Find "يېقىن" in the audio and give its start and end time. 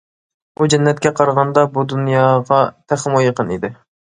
3.29-3.57